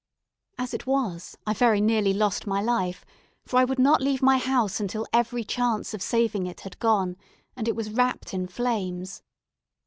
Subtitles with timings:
[0.57, 3.05] As it was, I very nearly lost my life,
[3.45, 7.17] for I would not leave my house until every chance of saving it had gone,
[7.55, 9.21] and it was wrapped in flames.